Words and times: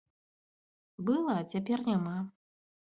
Была, 1.11 1.37
а 1.43 1.47
цяпер 1.55 1.89
няма. 1.93 2.17